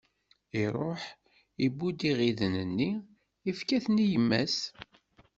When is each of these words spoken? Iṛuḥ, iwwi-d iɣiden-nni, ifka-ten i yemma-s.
Iṛuḥ, 0.63 1.01
iwwi-d 1.65 1.99
iɣiden-nni, 2.09 2.91
ifka-ten 3.49 4.03
i 4.03 4.05
yemma-s. 4.11 4.57